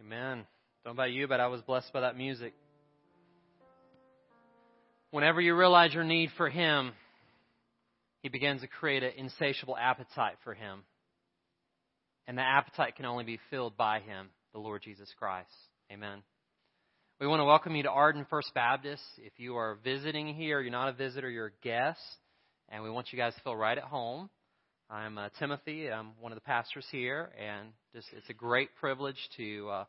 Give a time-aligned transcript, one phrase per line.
[0.00, 0.44] Amen.
[0.84, 2.54] Don't know about you, but I was blessed by that music.
[5.10, 6.92] Whenever you realize your need for Him,
[8.22, 10.84] He begins to create an insatiable appetite for Him.
[12.26, 15.48] And the appetite can only be filled by Him, the Lord Jesus Christ.
[15.90, 16.22] Amen.
[17.18, 19.02] We want to welcome you to Arden First Baptist.
[19.18, 22.00] If you are visiting here, you're not a visitor, you're a guest,
[22.68, 24.28] and we want you guys to feel right at home.
[24.88, 25.90] I'm uh, Timothy.
[25.90, 29.84] I'm one of the pastors here, and just it's a great privilege to uh,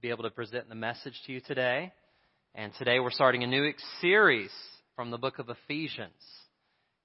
[0.00, 1.92] be able to present the message to you today.
[2.54, 4.52] And today we're starting a new series
[4.94, 6.12] from the book of Ephesians.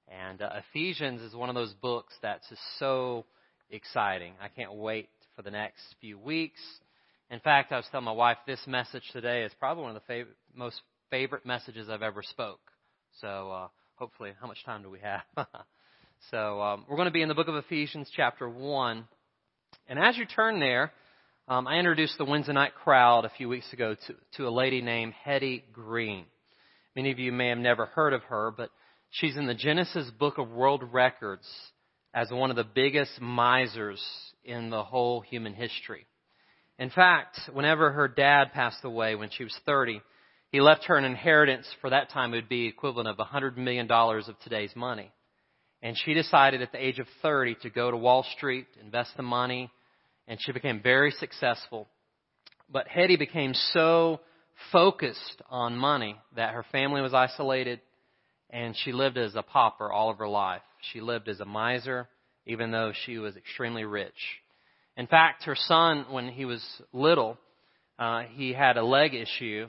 [0.08, 3.26] And uh, Ephesians is one of those books that's just so
[3.72, 4.34] exciting.
[4.40, 6.60] I can't wait for the next few weeks.
[7.32, 10.14] In fact, I was telling my wife this message today is probably one of the
[10.14, 12.62] fav- most favorite messages I've ever spoke.
[13.20, 15.24] So uh, hopefully, how much time do we have?
[16.32, 19.08] So um, we're going to be in the book of Ephesians, chapter 1.
[19.88, 20.92] And as you turn there,
[21.48, 24.82] um, I introduced the Wednesday night crowd a few weeks ago to, to a lady
[24.82, 26.26] named Hetty Green.
[26.96, 28.72] Many of you may have never heard of her, but
[29.12, 31.48] she's in the Guinness Book of World Records
[32.12, 34.04] as one of the biggest misers
[34.44, 36.08] in the whole human history.
[36.80, 40.02] In fact, whenever her dad passed away when she was 30,
[40.52, 43.90] he left her an inheritance for that time it would be equivalent of $100 million
[43.92, 45.12] of today's money.
[45.86, 49.22] And she decided at the age of 30 to go to Wall Street, invest the
[49.22, 49.70] money,
[50.28, 51.88] and she became very successful.
[52.68, 54.20] But Hetty became so
[54.72, 57.82] focused on money that her family was isolated
[58.50, 60.64] and she lived as a pauper all of her life.
[60.92, 62.08] She lived as a miser,
[62.48, 64.42] even though she was extremely rich.
[64.98, 67.38] In fact, her son, when he was little,
[68.00, 69.68] uh, he had a leg issue,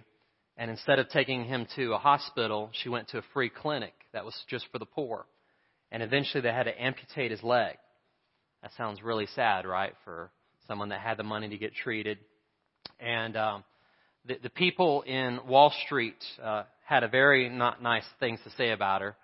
[0.57, 4.25] and instead of taking him to a hospital, she went to a free clinic that
[4.25, 5.27] was just for the poor
[5.91, 7.77] and eventually they had to amputate his leg.
[8.63, 10.31] That sounds really sad, right, for
[10.67, 12.19] someone that had the money to get treated.
[12.99, 13.65] And um,
[14.27, 18.71] the, the people in Wall Street uh, had a very not nice things to say
[18.71, 19.17] about her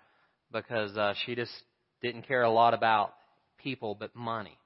[0.51, 1.51] because uh, she just
[2.01, 3.13] didn't care a lot about
[3.57, 4.57] people but money.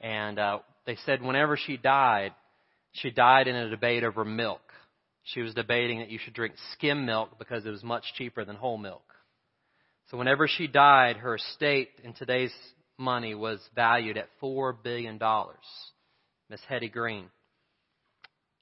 [0.00, 2.32] And uh, they said whenever she died,
[2.92, 4.60] she died in a debate over milk.
[5.24, 8.56] She was debating that you should drink skim milk because it was much cheaper than
[8.56, 9.02] whole milk.
[10.10, 12.52] So whenever she died, her estate in today's
[12.98, 15.18] money was valued at $4 billion.
[16.50, 17.26] Miss Hetty Green.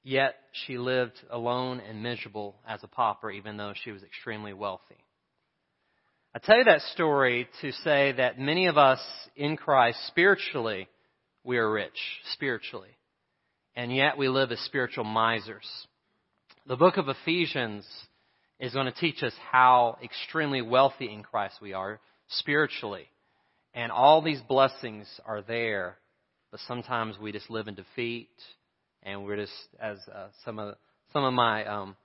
[0.03, 4.97] Yet she lived alone and miserable as a pauper, even though she was extremely wealthy.
[6.35, 8.99] I tell you that story to say that many of us
[9.35, 10.87] in Christ, spiritually,
[11.43, 11.99] we are rich,
[12.33, 12.89] spiritually.
[13.75, 15.67] And yet we live as spiritual misers.
[16.67, 17.85] The book of Ephesians
[18.59, 23.07] is going to teach us how extremely wealthy in Christ we are spiritually.
[23.73, 25.97] And all these blessings are there,
[26.51, 28.29] but sometimes we just live in defeat,
[29.01, 30.75] and we're just, as uh, some of
[31.11, 31.95] some of my um,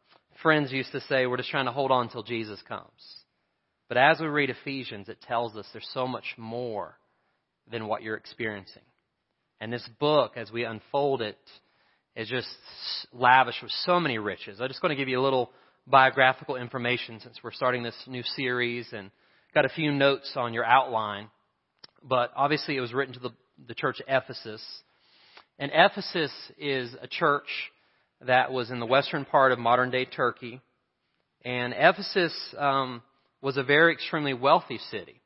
[0.42, 2.90] friends used to say, we're just trying to hold on until Jesus comes.
[3.88, 6.98] But as we read Ephesians, it tells us there's so much more
[7.70, 8.82] than what you're experiencing.
[9.60, 11.38] And this book, as we unfold it,
[12.14, 12.48] is just
[13.12, 14.60] lavish with so many riches.
[14.60, 15.50] I'm just going to give you a little
[15.90, 19.10] biographical information since we're starting this new series and
[19.54, 21.28] got a few notes on your outline.
[22.02, 23.30] But obviously, it was written to the,
[23.66, 24.62] the church of Ephesus.
[25.58, 27.48] And Ephesus is a church
[28.26, 30.60] that was in the western part of modern day Turkey.
[31.44, 33.02] And Ephesus um,
[33.40, 35.20] was a very extremely wealthy city.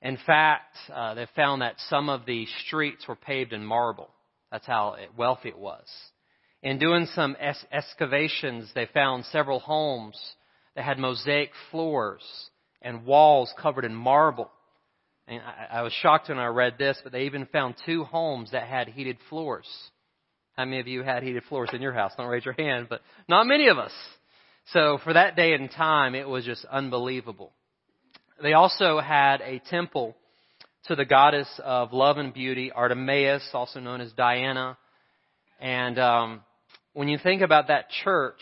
[0.00, 4.10] In fact, uh, they found that some of the streets were paved in marble.
[4.52, 5.86] That's how wealthy it was.
[6.64, 10.18] In doing some es- excavations, they found several homes
[10.74, 12.22] that had mosaic floors
[12.80, 14.50] and walls covered in marble.
[15.28, 18.52] And I, I was shocked when I read this, but they even found two homes
[18.52, 19.68] that had heated floors.
[20.56, 22.12] How many of you had heated floors in your house?
[22.16, 23.92] Don't raise your hand, but not many of us.
[24.72, 27.52] So for that day and time, it was just unbelievable.
[28.42, 30.16] They also had a temple
[30.86, 34.78] to the goddess of love and beauty, Artemis, also known as Diana.
[35.60, 36.40] And um,
[36.94, 38.40] when you think about that church,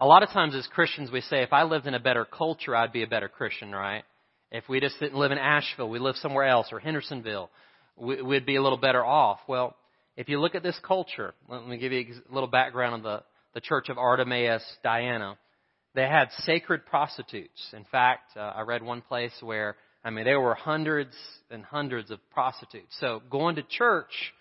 [0.00, 2.76] a lot of times as Christians we say, if I lived in a better culture,
[2.76, 4.02] I'd be a better Christian, right?
[4.50, 7.50] If we just didn't live in Asheville, we lived somewhere else, or Hendersonville,
[7.96, 9.40] we'd be a little better off.
[9.48, 9.76] Well,
[10.16, 13.22] if you look at this culture, let me give you a little background on the,
[13.54, 15.38] the Church of Artemis Diana.
[15.94, 17.72] They had sacred prostitutes.
[17.72, 21.14] In fact, uh, I read one place where, I mean, there were hundreds
[21.50, 22.96] and hundreds of prostitutes.
[23.00, 24.32] So going to church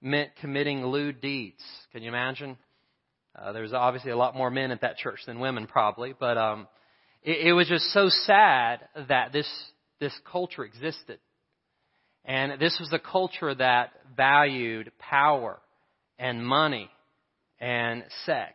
[0.00, 1.62] meant committing lewd deeds.
[1.92, 2.56] Can you imagine?
[3.36, 6.38] Uh, there was obviously a lot more men at that church than women, probably, but
[6.38, 6.68] um,
[7.22, 9.48] it, it was just so sad that this
[10.00, 11.18] this culture existed,
[12.24, 15.58] and this was a culture that valued power
[16.18, 16.90] and money
[17.58, 18.54] and sex.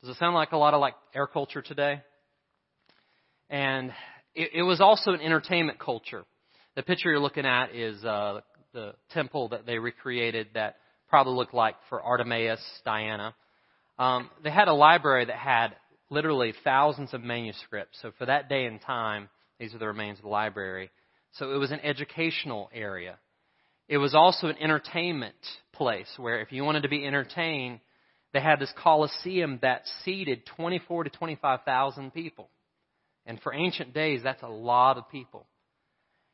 [0.00, 2.02] Does it sound like a lot of like air culture today?
[3.50, 3.90] And
[4.34, 6.24] it, it was also an entertainment culture.
[6.76, 8.40] The picture you're looking at is uh,
[8.72, 10.76] the temple that they recreated that
[11.08, 13.34] probably looked like for Artemis, Diana.
[13.98, 15.76] Um, they had a library that had
[16.10, 17.98] literally thousands of manuscripts.
[18.02, 20.90] So for that day and time, these are the remains of the library.
[21.32, 23.18] So it was an educational area.
[23.88, 25.34] It was also an entertainment
[25.72, 27.80] place where if you wanted to be entertained,
[28.32, 32.48] they had this coliseum that seated 24 to 25,000 people.
[33.26, 35.46] And for ancient days, that's a lot of people.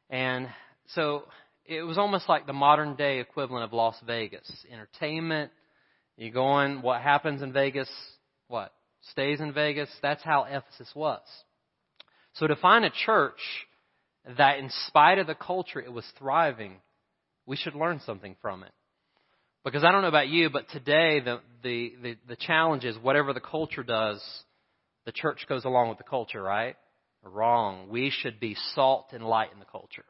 [0.08, 0.48] And
[0.94, 1.24] so
[1.64, 4.50] it was almost like the modern day equivalent of Las Vegas.
[4.70, 5.52] Entertainment,
[6.20, 7.90] you go in, what happens in Vegas,
[8.49, 8.72] what?
[9.12, 9.88] Stays in Vegas.
[10.02, 11.22] That's how Ephesus was.
[12.34, 13.40] So to find a church
[14.37, 16.76] that in spite of the culture it was thriving,
[17.46, 18.72] we should learn something from it.
[19.64, 23.32] Because I don't know about you, but today the, the, the, the challenge is whatever
[23.32, 24.23] the culture does,
[25.06, 26.76] the church goes along with the culture, right?
[27.23, 27.88] Wrong.
[27.88, 30.05] We should be salt and light in the culture.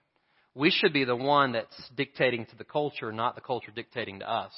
[0.54, 4.30] We should be the one that's dictating to the culture, not the culture dictating to
[4.30, 4.52] us.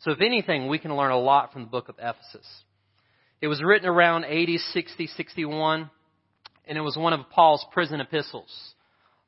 [0.00, 2.46] So if anything, we can learn a lot from the book of Ephesus.
[3.40, 5.90] It was written around 80, 60, 61,
[6.66, 8.50] and it was one of Paul's prison epistles.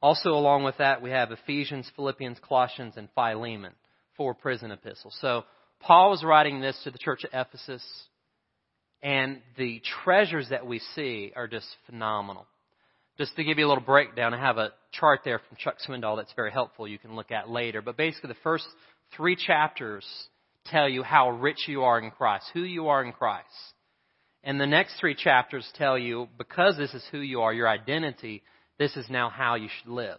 [0.02, 3.72] Also along with that, we have Ephesians, Philippians, Colossians, and Philemon,
[4.16, 5.16] four prison epistles.
[5.20, 5.44] So
[5.80, 7.84] Paul was writing this to the church at Ephesus,
[9.02, 12.46] and the treasures that we see are just phenomenal.
[13.18, 16.16] Just to give you a little breakdown, I have a chart there from Chuck Swindoll
[16.16, 17.82] that's very helpful you can look at later.
[17.82, 18.66] But basically, the first
[19.16, 20.06] three chapters
[20.66, 23.46] tell you how rich you are in Christ, who you are in Christ.
[24.44, 28.42] And the next three chapters tell you, because this is who you are, your identity,
[28.78, 30.18] this is now how you should live.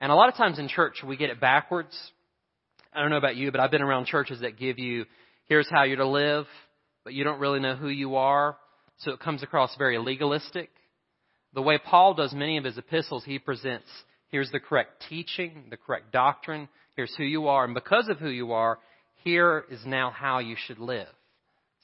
[0.00, 1.96] And a lot of times in church, we get it backwards.
[2.94, 5.06] I don't know about you, but I've been around churches that give you,
[5.46, 6.46] here's how you're to live,
[7.04, 8.56] but you don't really know who you are.
[8.98, 10.70] So it comes across very legalistic.
[11.54, 13.88] The way Paul does many of his epistles, he presents,
[14.28, 18.28] here's the correct teaching, the correct doctrine, here's who you are, and because of who
[18.28, 18.78] you are,
[19.24, 21.08] here is now how you should live.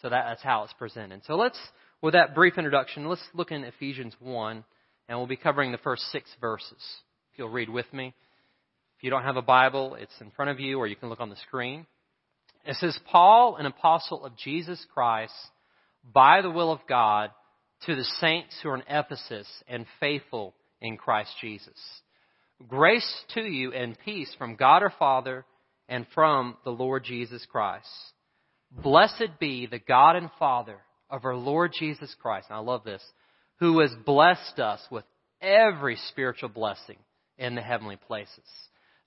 [0.02, 1.22] So that, that's how it's presented.
[1.26, 1.58] So let's,
[2.02, 4.64] with that brief introduction, let's look in Ephesians 1,
[5.08, 6.72] and we'll be covering the first six verses.
[7.32, 8.14] If you'll read with me.
[8.98, 11.20] If you don't have a Bible, it's in front of you, or you can look
[11.20, 11.86] on the screen.
[12.64, 15.34] It says, Paul, an apostle of Jesus Christ,
[16.12, 17.30] by the will of God,
[17.86, 21.78] to the saints who are in Ephesus and faithful in Christ Jesus.
[22.66, 25.44] Grace to you and peace from God our Father
[25.88, 27.88] and from the Lord Jesus Christ.
[28.70, 30.78] Blessed be the God and Father
[31.10, 32.46] of our Lord Jesus Christ.
[32.48, 33.02] And I love this.
[33.60, 35.04] Who has blessed us with
[35.40, 36.96] every spiritual blessing
[37.38, 38.44] in the heavenly places.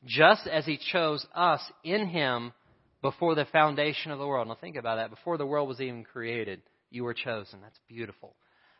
[0.05, 2.53] Just as He chose us in Him
[3.01, 4.47] before the foundation of the world.
[4.47, 5.09] Now think about that.
[5.09, 7.59] Before the world was even created, you were chosen.
[7.61, 8.35] That's beautiful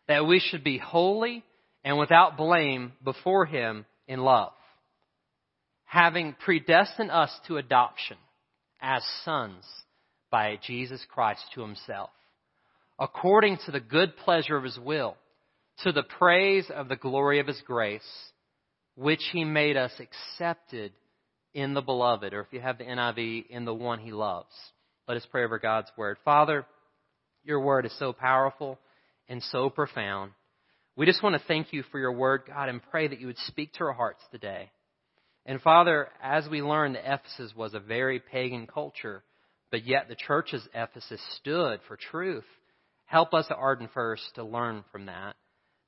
[0.08, 1.44] that we should be holy
[1.84, 4.54] and without blame before Him in love,
[5.88, 8.18] having predestined us to adoption
[8.82, 9.64] as sons
[10.30, 12.10] by Jesus Christ to Himself,
[13.00, 15.16] according to the good pleasure of His will,
[15.84, 18.02] to the praise of the glory of His grace,
[18.96, 20.92] which He made us accepted
[21.54, 24.54] in the beloved, or if you have the NIV, in the one He loves.
[25.08, 26.18] Let us pray over God's Word.
[26.26, 26.66] Father,
[27.46, 28.78] your Word is so powerful
[29.30, 30.32] and so profound.
[30.98, 33.38] We just want to thank you for your word, God, and pray that you would
[33.46, 34.72] speak to our hearts today.
[35.48, 39.24] And Father, as we learned that Ephesus was a very pagan culture,
[39.72, 42.46] but yet the church's Ephesus stood for truth,
[43.06, 45.38] help us at Arden First to learn from that,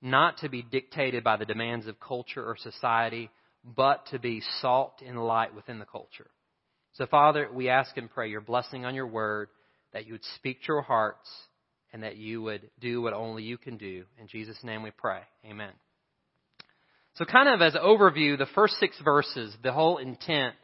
[0.02, 3.30] not to be dictated by the demands of culture or society,
[3.66, 6.32] but to be salt and light within the culture.
[6.94, 9.50] So, Father, we ask and pray your blessing on your word,
[9.92, 11.30] that you would speak to our hearts,
[11.92, 14.06] and that you would do what only you can do.
[14.18, 15.22] In Jesus' name we pray.
[15.46, 15.74] Amen.
[17.20, 20.56] So, kind of as overview, the first six verses, the whole intent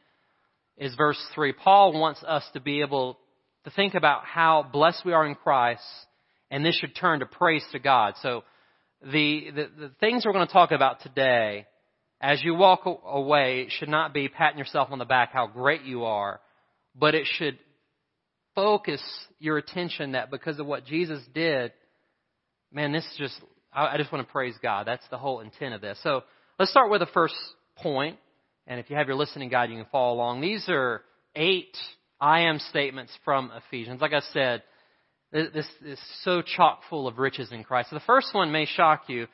[0.77, 1.51] is verse 3.
[1.51, 3.19] Paul wants us to be able
[3.65, 5.83] to think about how blessed we are in Christ,
[6.49, 8.13] and this should turn to praise to God.
[8.21, 8.45] So,
[9.01, 11.65] the, the, the things we're going to talk about today,
[12.21, 15.81] as you walk away, it should not be patting yourself on the back how great
[15.81, 16.39] you are,
[16.97, 17.59] but it should
[18.55, 19.01] focus
[19.39, 21.73] your attention that because of what Jesus did,
[22.71, 23.41] man, this is just,
[23.73, 24.87] I just want to praise God.
[24.87, 25.99] That's the whole intent of this.
[26.01, 26.23] So
[26.59, 27.35] let's start with the first.
[27.83, 30.41] And if you have your listening guide, you can follow along.
[30.41, 31.01] These are
[31.35, 31.75] eight
[32.19, 34.01] I am statements from Ephesians.
[34.01, 34.63] Like I said,
[35.31, 37.89] this is so chock full of riches in Christ.
[37.89, 39.27] So the first one may shock you.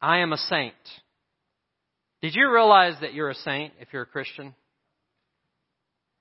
[0.00, 0.74] I am a saint.
[2.22, 4.54] Did you realize that you're a saint if you're a Christian?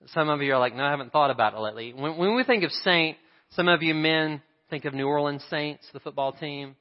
[0.07, 1.93] Some of you are like, no, I haven't thought about it lately.
[1.93, 3.17] When, when we think of saint,
[3.55, 6.77] Some of you men think of New Orleans Saints, the football team.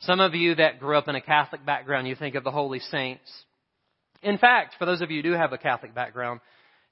[0.00, 2.78] Some of you that grew up in a Catholic background, you think of the Holy
[2.78, 3.30] Saints.
[4.22, 6.40] In fact, for those of you who do have a Catholic background,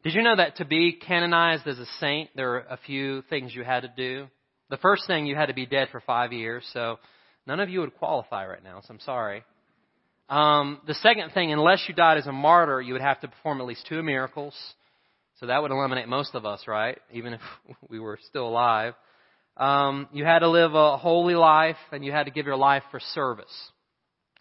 [0.03, 3.55] did you know that to be canonized as a saint, there are a few things
[3.55, 4.27] you had to do?
[4.69, 6.99] The first thing, you had to be dead for five years, so
[7.47, 9.43] none of you would qualify right now, so I'm sorry.
[10.29, 13.63] Um, the second thing, unless you died as a martyr, you would have to perform
[13.63, 14.55] at least two miracles.
[15.41, 16.99] So that would eliminate most of us, right?
[17.13, 17.41] Even if
[17.89, 18.93] we were still alive.
[19.59, 22.85] Um, you had to live a holy life, and you had to give your life
[22.91, 23.53] for service.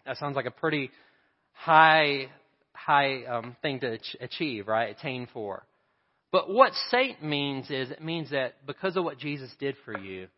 [0.06, 0.90] That sounds like a pretty
[1.52, 2.28] high,
[2.72, 4.96] high um, thing to achieve, right?
[4.96, 5.64] Attain for.
[6.30, 10.28] But what saint means is it means that because of what Jesus did for you,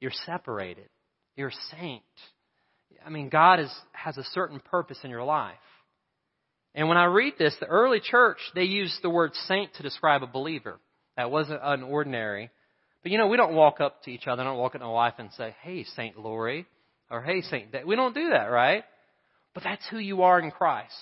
[0.00, 0.88] you're separated.
[1.36, 2.02] You're a saint.
[3.04, 5.54] I mean, God is, has a certain purpose in your life.
[6.74, 10.22] And when I read this, the early church, they used the word saint to describe
[10.22, 10.78] a believer.
[11.16, 12.50] That wasn't an ordinary.
[13.06, 14.86] But you know, we don't walk up to each other, I don't walk up to
[14.88, 16.66] my wife and say, hey, Saint Lori,
[17.08, 18.82] or hey, Saint, we don't do that, right?
[19.54, 20.92] But that's who you are in Christ.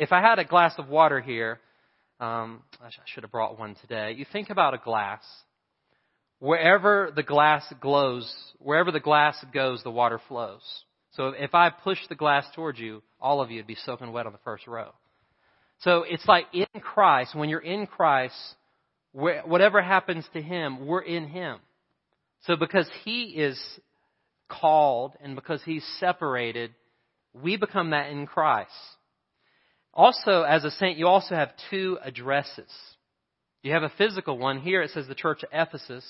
[0.00, 1.60] If I had a glass of water here,
[2.18, 4.16] um, I should have brought one today.
[4.18, 5.22] You think about a glass.
[6.40, 8.28] Wherever the glass glows,
[8.58, 10.62] wherever the glass goes, the water flows.
[11.12, 14.26] So if I push the glass towards you, all of you would be soaking wet
[14.26, 14.90] on the first row.
[15.82, 18.34] So it's like in Christ, when you're in Christ,
[19.12, 21.58] whatever happens to Him, we're in Him.
[22.46, 23.60] So because He is
[24.48, 26.72] called and because He's separated,
[27.32, 28.70] we become that in Christ.
[29.92, 32.70] Also, as a saint, you also have two addresses.
[33.62, 34.60] You have a physical one.
[34.60, 36.04] Here it says the church of Ephesus,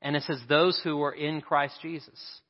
[0.00, 2.40] and it says those who are in Christ Jesus.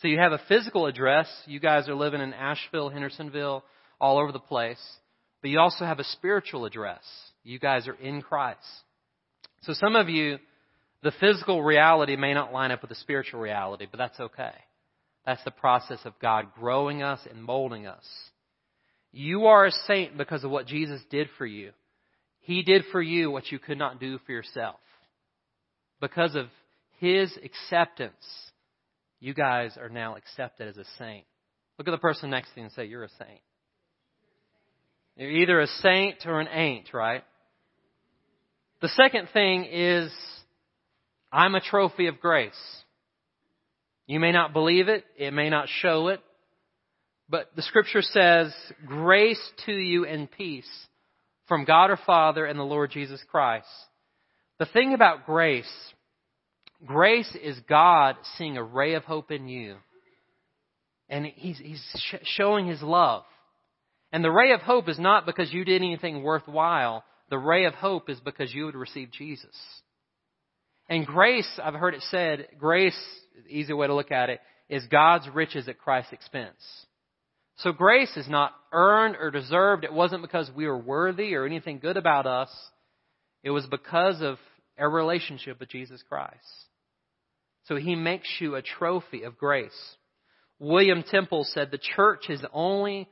[0.00, 1.26] So you have a physical address.
[1.46, 3.64] You guys are living in Asheville, Hendersonville,
[3.98, 4.82] all over the place.
[5.40, 7.02] But you also have a spiritual address.
[7.42, 8.60] You guys are in Christ.
[9.62, 10.38] So some of you,
[11.02, 14.54] the physical reality may not line up with the spiritual reality, but that's okay.
[15.24, 18.04] That's the process of God growing us and molding us.
[19.12, 21.72] You are a saint because of what Jesus did for you.
[22.40, 24.76] He did for you what you could not do for yourself.
[26.00, 26.46] Because of
[26.98, 28.14] His acceptance,
[29.18, 31.24] you guys are now accepted as a saint.
[31.78, 33.40] Look at the person next to you and say, You're a saint.
[35.16, 37.24] You're either a saint or an ain't, right?
[38.82, 40.12] The second thing is,
[41.32, 42.52] I'm a trophy of grace.
[44.06, 46.20] You may not believe it, it may not show it,
[47.28, 48.54] but the scripture says,
[48.86, 50.68] grace to you and peace
[51.48, 53.66] from God our Father and the Lord Jesus Christ.
[54.58, 55.70] The thing about grace,
[56.84, 59.76] grace is God seeing a ray of hope in you.
[61.08, 61.84] And He's, he's
[62.24, 63.24] showing His love.
[64.12, 67.04] And the ray of hope is not because you did anything worthwhile.
[67.30, 69.56] The ray of hope is because you would receive Jesus.
[70.88, 72.96] And grace, I've heard it said, grace,
[73.48, 76.86] easy way to look at it, is God's riches at Christ's expense.
[77.58, 79.84] So grace is not earned or deserved.
[79.84, 82.50] It wasn't because we were worthy or anything good about us.
[83.42, 84.38] It was because of
[84.78, 86.34] our relationship with Jesus Christ.
[87.64, 89.96] So he makes you a trophy of grace.
[90.58, 93.08] William Temple said the church is the only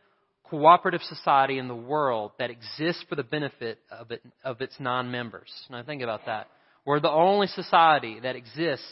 [0.50, 5.50] cooperative society in the world that exists for the benefit of, it, of its non-members.
[5.70, 6.48] Now think about that.
[6.84, 8.86] We're the only society that exists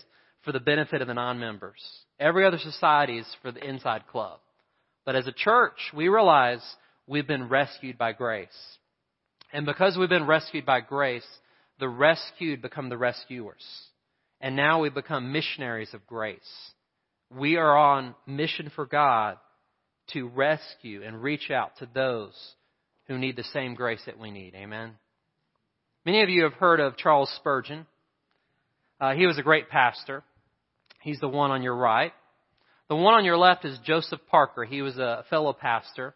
[0.44, 1.82] for the benefit of the non-members.
[2.18, 4.40] Every other society is for the inside club.
[5.04, 6.62] But as a church, we realize
[7.06, 8.49] we've been rescued by grace.
[9.52, 11.26] And because we've been rescued by grace,
[11.78, 13.64] the rescued become the rescuers.
[14.40, 16.38] And now we become missionaries of grace.
[17.30, 19.37] We are on mission for God
[20.12, 22.35] to rescue and reach out to those
[23.07, 24.54] who need the same grace that we need.
[24.54, 24.92] Amen.
[26.04, 27.87] Many of you have heard of Charles Spurgeon.
[29.00, 30.23] Uh, he was a great pastor.
[31.00, 32.12] He's the one on your right.
[32.88, 34.64] The one on your left is Joseph Parker.
[34.64, 36.14] He was a fellow pastor.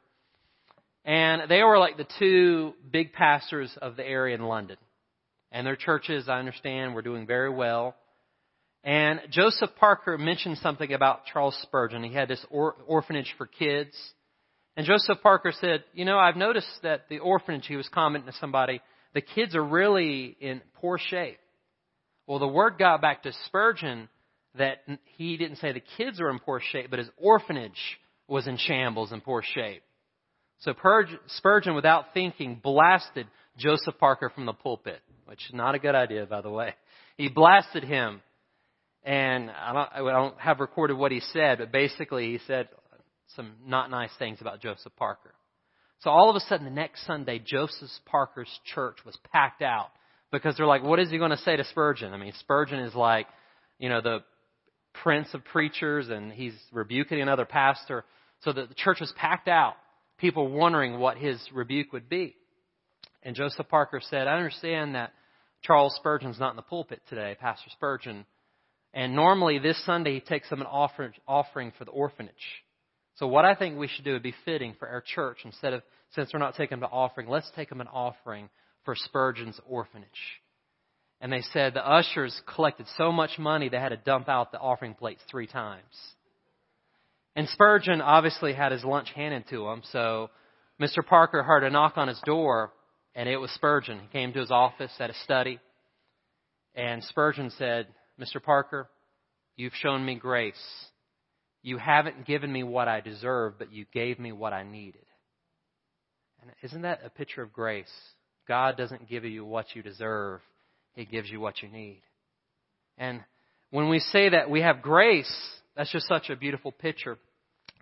[1.04, 4.76] And they were like the two big pastors of the area in London.
[5.52, 7.94] And their churches, I understand, were doing very well.
[8.86, 12.04] And Joseph Parker mentioned something about Charles Spurgeon.
[12.04, 13.94] He had this or- orphanage for kids.
[14.76, 18.38] And Joseph Parker said, You know, I've noticed that the orphanage, he was commenting to
[18.38, 18.80] somebody,
[19.12, 21.38] the kids are really in poor shape.
[22.28, 24.08] Well, the word got back to Spurgeon
[24.56, 24.78] that
[25.16, 29.10] he didn't say the kids were in poor shape, but his orphanage was in shambles
[29.10, 29.82] and poor shape.
[30.60, 30.74] So
[31.26, 33.26] Spurgeon, without thinking, blasted
[33.58, 36.74] Joseph Parker from the pulpit, which is not a good idea, by the way.
[37.16, 38.22] He blasted him,
[39.06, 42.68] and I don't, I don't have recorded what he said, but basically he said
[43.36, 45.32] some not nice things about Joseph Parker.
[46.00, 49.90] So all of a sudden, the next Sunday, Joseph Parker's church was packed out
[50.32, 52.12] because they're like, what is he going to say to Spurgeon?
[52.12, 53.28] I mean, Spurgeon is like,
[53.78, 54.18] you know, the
[55.02, 58.04] prince of preachers and he's rebuking another pastor.
[58.40, 59.74] So the church was packed out,
[60.18, 62.34] people wondering what his rebuke would be.
[63.22, 65.12] And Joseph Parker said, I understand that
[65.62, 68.26] Charles Spurgeon's not in the pulpit today, Pastor Spurgeon.
[68.94, 72.34] And normally this Sunday he takes them an offering for the orphanage.
[73.16, 75.82] So what I think we should do would be fitting for our church instead of,
[76.14, 78.48] since we're not taking them an offering, let's take them an offering
[78.84, 80.08] for Spurgeon's orphanage.
[81.20, 84.58] And they said the ushers collected so much money they had to dump out the
[84.58, 85.84] offering plates three times.
[87.34, 90.30] And Spurgeon obviously had his lunch handed to him, so
[90.80, 91.04] Mr.
[91.06, 92.72] Parker heard a knock on his door,
[93.14, 94.00] and it was Spurgeon.
[94.00, 95.58] He came to his office at a study,
[96.74, 97.86] and Spurgeon said,
[98.20, 98.42] Mr.
[98.42, 98.88] Parker,
[99.56, 100.54] you've shown me grace.
[101.62, 105.04] You haven't given me what I deserve, but you gave me what I needed.
[106.40, 107.92] And isn't that a picture of grace?
[108.46, 110.40] God doesn't give you what you deserve,
[110.94, 112.02] He gives you what you need.
[112.98, 113.22] And
[113.70, 115.32] when we say that we have grace,
[115.76, 117.18] that's just such a beautiful picture.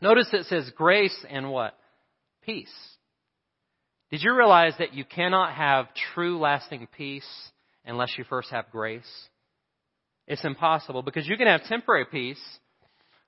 [0.00, 1.76] Notice it says grace and what?
[2.42, 2.72] Peace.
[4.10, 7.28] Did you realize that you cannot have true lasting peace
[7.84, 9.02] unless you first have grace?
[10.26, 12.40] It's impossible because you can have temporary peace,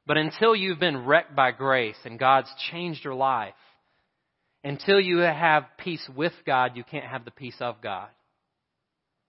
[0.07, 3.55] but until you've been wrecked by grace and God's changed your life,
[4.65, 8.09] until you have peace with God, you can't have the peace of God.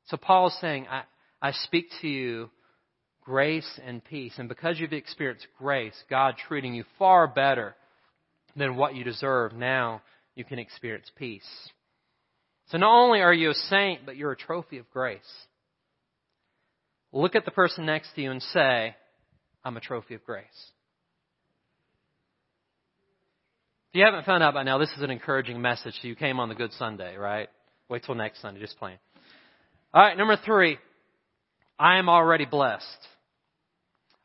[0.05, 1.03] So Paul is saying, I,
[1.41, 2.49] I speak to you
[3.21, 4.33] grace and peace.
[4.37, 7.75] And because you've experienced grace, God treating you far better
[8.55, 10.01] than what you deserve, now
[10.33, 11.47] you can experience peace.
[12.69, 15.19] So not only are you a saint, but you're a trophy of grace.
[17.17, 18.95] Look at the person next to you and say,
[19.65, 20.45] I'm a trophy of grace.
[23.91, 25.95] If you haven't found out by now, this is an encouraging message.
[25.99, 27.49] So you came on the Good Sunday, right?
[27.89, 28.99] Wait till next Sunday, just playing.
[29.95, 30.77] All right, number three.
[31.79, 32.85] I am already blessed.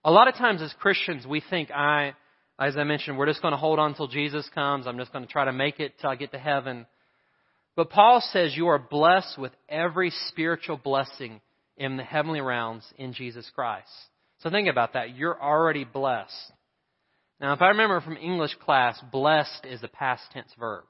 [0.05, 2.13] A lot of times as Christians, we think I,
[2.59, 4.87] as I mentioned, we're just going to hold on until Jesus comes.
[4.87, 6.85] I'm just going to try to make it till I get to heaven.
[7.75, 11.41] But Paul says you are blessed with every spiritual blessing
[11.83, 13.91] in the heavenly realms in Jesus Christ.
[14.41, 15.17] So think about that.
[15.17, 16.53] You're already blessed.
[17.41, 20.85] Now, if I remember from English class, blessed is a past tense verb.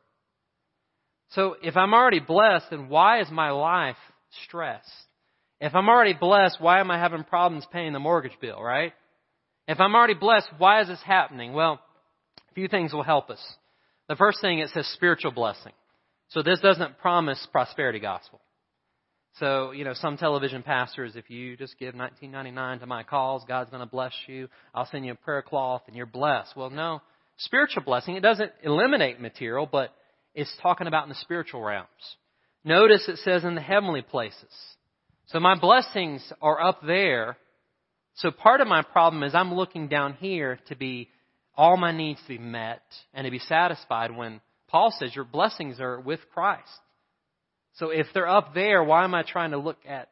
[1.30, 3.96] So if I'm already blessed, then why is my life
[4.44, 4.88] stressed?
[5.60, 8.92] If I'm already blessed, why am I having problems paying the mortgage bill, right?
[9.66, 11.54] If I'm already blessed, why is this happening?
[11.54, 11.80] Well,
[12.50, 13.40] a few things will help us.
[14.08, 15.72] The first thing, it says spiritual blessing.
[16.28, 18.40] So this doesn't promise prosperity gospel.
[19.38, 23.70] So, you know, some television pastors, if you just give 19.99 to my calls, God's
[23.70, 24.48] going to bless you.
[24.74, 26.54] I'll send you a prayer cloth and you're blessed.
[26.56, 27.00] Well, no.
[27.38, 29.94] Spiritual blessing, it doesn't eliminate material, but
[30.34, 31.88] it's talking about in the spiritual realms.
[32.64, 34.52] Notice it says in the heavenly places.
[35.26, 37.36] So my blessings are up there.
[38.16, 41.08] So part of my problem is I'm looking down here to be
[41.56, 42.82] all my needs to be met
[43.14, 46.68] and to be satisfied when Paul says your blessings are with Christ.
[47.74, 50.08] So if they're up there, why am I trying to look at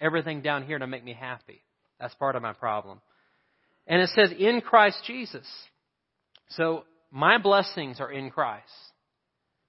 [0.00, 1.62] everything down here to make me happy?
[2.00, 3.00] That's part of my problem.
[3.86, 5.46] And it says, in Christ Jesus.
[6.50, 8.64] So my blessings are in Christ.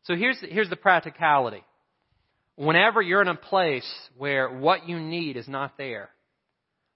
[0.03, 1.63] So here's the, here's the practicality.
[2.55, 6.09] Whenever you're in a place where what you need is not there,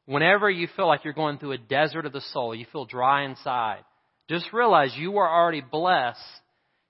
[0.06, 3.24] whenever you feel like you're going through a desert of the soul, you feel dry
[3.24, 3.86] inside,
[4.30, 6.20] just realize you are already blessed.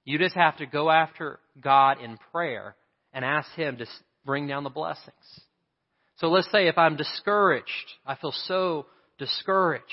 [0.06, 2.76] You just have to go after God in prayer
[3.14, 3.86] and ask Him to
[4.26, 5.42] bring down the blessings.
[6.18, 7.68] So let's say if I'm discouraged,
[8.06, 8.86] I feel so
[9.18, 9.84] discouraged.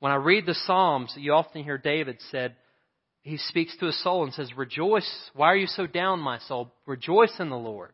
[0.00, 2.54] When I read the Psalms, you often hear David said,
[3.22, 5.08] he speaks to his soul and says, Rejoice.
[5.34, 6.72] Why are you so down, my soul?
[6.86, 7.92] Rejoice in the Lord.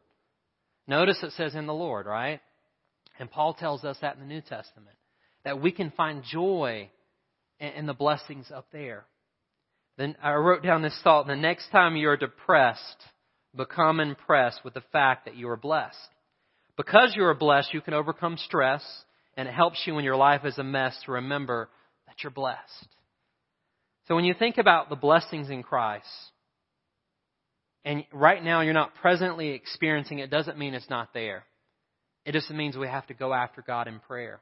[0.87, 2.40] Notice it says in the Lord, right?
[3.18, 4.96] And Paul tells us that in the New Testament,
[5.44, 6.90] that we can find joy
[7.59, 9.07] in the blessings up there.
[9.96, 13.02] Then I wrote down this thought the next time you're depressed,
[13.57, 15.97] become impressed with the fact that you are blessed.
[16.77, 18.83] Because you are blessed, you can overcome stress,
[19.37, 21.69] and it helps you when your life is a mess to remember
[22.07, 22.88] that you're blessed.
[24.09, 26.07] So when you think about the blessings in Christ,
[27.85, 31.45] and right now you're not presently experiencing it, doesn't mean it's not there.
[32.25, 34.40] It just means we have to go after God in prayer.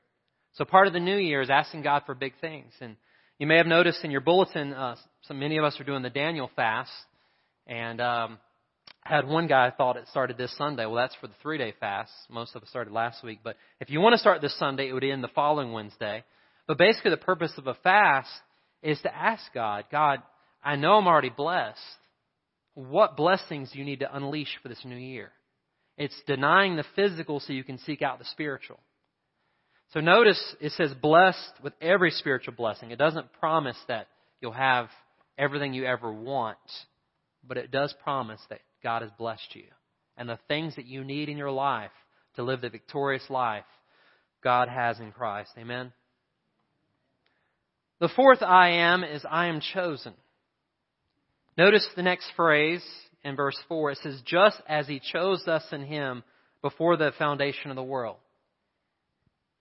[0.54, 2.72] So part of the new year is asking God for big things.
[2.80, 2.96] And
[3.38, 6.10] you may have noticed in your bulletin, uh, so many of us are doing the
[6.10, 6.90] Daniel fast,
[7.66, 8.38] and um,
[9.04, 10.86] had one guy thought it started this Sunday.
[10.86, 12.12] Well, that's for the three day fast.
[12.30, 13.40] Most of it started last week.
[13.42, 16.24] But if you want to start this Sunday, it would end the following Wednesday.
[16.66, 18.30] But basically, the purpose of a fast
[18.82, 20.22] is to ask God, God,
[20.62, 21.80] I know I'm already blessed.
[22.74, 25.32] What blessings do you need to unleash for this new year?
[25.98, 28.78] It's denying the physical so you can seek out the spiritual.
[29.92, 32.92] So notice it says blessed with every spiritual blessing.
[32.92, 34.06] It doesn't promise that
[34.40, 34.88] you'll have
[35.36, 36.56] everything you ever want,
[37.46, 39.64] but it does promise that God has blessed you.
[40.16, 41.90] And the things that you need in your life
[42.36, 43.64] to live the victorious life,
[44.42, 45.50] God has in Christ.
[45.58, 45.92] Amen?
[48.00, 50.14] The fourth I am is I am chosen.
[51.56, 52.84] Notice the next phrase
[53.22, 53.92] in verse 4.
[53.92, 56.22] It says, just as he chose us in him
[56.62, 58.16] before the foundation of the world.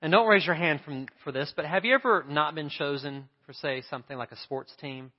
[0.01, 3.29] And don't raise your hand from, for this, but have you ever not been chosen
[3.45, 5.11] for, say, something like a sports team?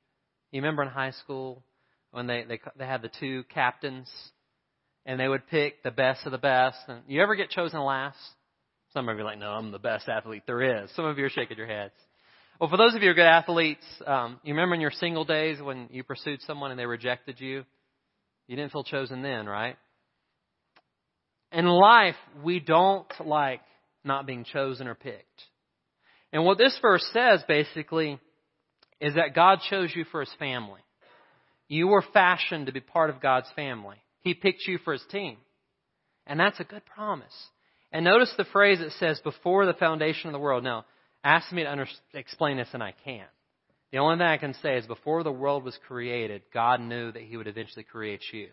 [0.51, 1.63] You remember in high school
[2.13, 4.09] when they, they, they had the two captains
[5.05, 6.79] and they would pick the best of the best.
[6.87, 8.19] And you ever get chosen last?
[8.93, 10.91] Some of you are like, no, I'm the best athlete there is.
[10.95, 11.95] Some of you are shaking your heads.
[12.61, 15.25] Well, for those of you who are good athletes, um, you remember in your single
[15.25, 17.65] days when you pursued someone and they rejected you?
[18.47, 19.77] You didn't feel chosen then, right?
[21.51, 23.63] In life, we don't like
[24.05, 25.43] not being chosen or picked.
[26.33, 28.19] And what this verse says basically
[29.01, 30.81] is that God chose you for his family.
[31.69, 33.97] You were fashioned to be part of God's family.
[34.21, 35.37] He picked you for his team.
[36.27, 37.35] And that's a good promise.
[37.91, 40.65] And notice the phrase that says, before the foundation of the world.
[40.65, 40.85] Now,
[41.25, 43.29] ask me to under- explain this and I can't.
[43.91, 47.23] The only thing I can say is before the world was created, God knew that
[47.23, 48.49] He would eventually create you.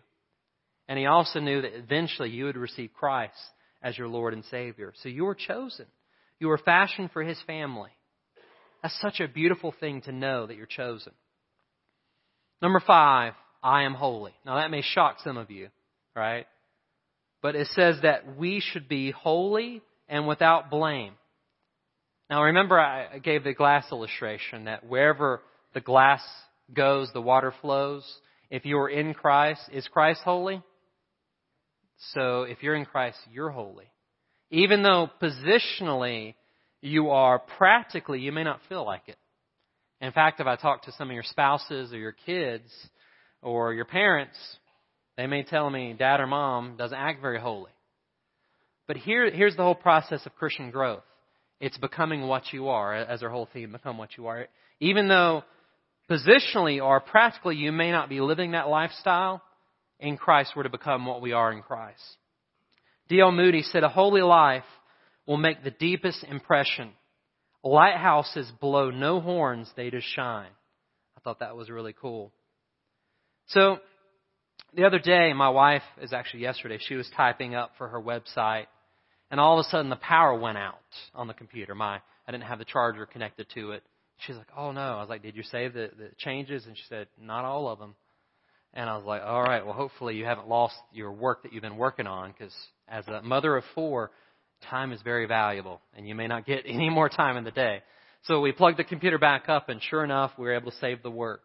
[0.86, 3.34] And He also knew that eventually you would receive Christ
[3.82, 4.92] as your Lord and Savior.
[5.02, 5.86] So you were chosen.
[6.38, 7.90] You were fashioned for His family.
[8.82, 11.12] That's such a beautiful thing to know that you're chosen.
[12.62, 14.32] Number five, I am holy.
[14.44, 15.68] Now that may shock some of you,
[16.14, 16.46] right?
[17.42, 21.14] But it says that we should be holy and without blame.
[22.28, 25.40] Now remember I gave the glass illustration that wherever
[25.74, 26.22] the glass
[26.72, 28.04] goes, the water flows.
[28.50, 30.62] If you are in Christ, is Christ holy?
[32.14, 33.90] So if you're in Christ, you're holy.
[34.50, 36.34] Even though positionally
[36.80, 39.16] you are practically, you may not feel like it.
[40.00, 42.70] In fact, if I talk to some of your spouses or your kids
[43.42, 44.36] or your parents,
[45.16, 47.70] they may tell me dad or mom doesn't act very holy.
[48.86, 51.02] But here, here's the whole process of Christian growth.
[51.60, 54.46] It's becoming what you are, as our whole theme, become what you are.
[54.80, 55.44] Even though
[56.10, 59.42] positionally or practically you may not be living that lifestyle,
[60.00, 62.02] in Christ we're to become what we are in Christ.
[63.08, 63.32] D.L.
[63.32, 64.64] Moody said, a holy life
[65.26, 66.90] will make the deepest impression.
[67.62, 70.50] Lighthouses blow no horns, they just shine.
[71.16, 72.32] I thought that was really cool.
[73.48, 73.78] So,
[74.74, 78.66] the other day, my wife is actually yesterday, she was typing up for her website,
[79.30, 80.76] and all of a sudden the power went out
[81.14, 81.74] on the computer.
[81.74, 83.82] My, I didn't have the charger connected to it.
[84.18, 84.80] She's like, oh no.
[84.80, 86.66] I was like, did you save the, the changes?
[86.66, 87.94] And she said, not all of them.
[88.72, 91.62] And I was like, all right, well, hopefully you haven't lost your work that you've
[91.62, 92.54] been working on because
[92.86, 94.10] as a mother of four,
[94.68, 97.82] time is very valuable and you may not get any more time in the day.
[98.24, 101.02] So we plugged the computer back up and sure enough, we were able to save
[101.02, 101.42] the work.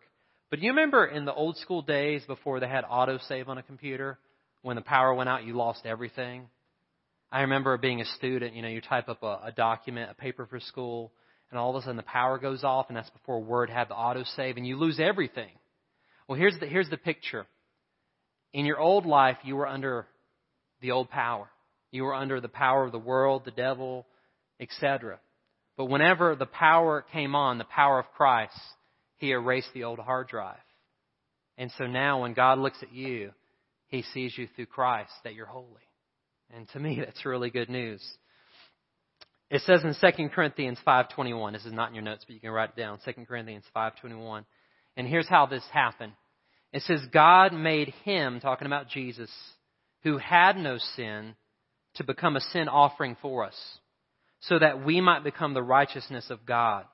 [0.49, 4.19] But you remember in the old school days before they had autosave on a computer,
[4.61, 6.47] when the power went out, you lost everything?
[7.31, 10.45] I remember being a student, you know, you type up a, a document, a paper
[10.45, 11.11] for school,
[11.51, 13.93] and all of a sudden the power goes off, and that's before Word had the
[13.93, 15.51] autosave, and you lose everything.
[16.27, 17.45] Well, here's the, here's the picture.
[18.53, 20.07] In your old life, you were under
[20.81, 21.47] the old power.
[21.95, 24.05] You were under the power of the world, the devil,
[24.59, 25.17] etc.
[25.77, 28.59] But whenever the power came on, the power of Christ,
[29.17, 30.57] He erased the old hard drive.
[31.57, 33.31] And so now when God looks at you,
[33.87, 35.69] He sees you through Christ that you're holy.
[36.53, 38.03] And to me, that's really good news.
[39.49, 42.51] It says in 2 Corinthians 5.21, this is not in your notes, but you can
[42.51, 44.43] write it down, 2 Corinthians 5.21.
[44.97, 46.11] And here's how this happened.
[46.73, 49.31] It says, God made him, talking about Jesus,
[50.03, 51.35] who had no sin,
[51.95, 53.55] to become a sin offering for us,
[54.41, 56.85] so that we might become the righteousness of God.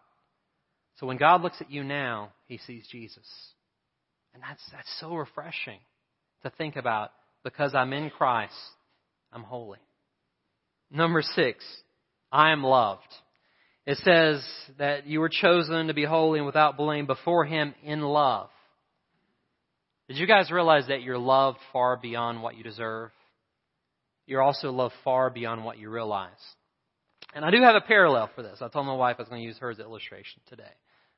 [1.00, 3.28] So when God looks at you now, he sees Jesus.
[4.34, 5.80] And that's, that's so refreshing
[6.44, 7.12] to think about
[7.44, 8.54] because I'm in Christ,
[9.34, 9.80] I'm holy.
[10.92, 11.64] Number six,
[12.32, 13.02] I am loved.
[13.86, 14.46] It says
[14.78, 18.50] that you were chosen to be holy and without blame before Him in love.
[20.08, 23.12] Did you guys realize that you're loved far beyond what you deserve?
[24.32, 26.30] You're also loved far beyond what you realize.
[27.36, 28.60] And I do have a parallel for this.
[28.62, 30.72] I told my wife I was going to use her as an illustration today,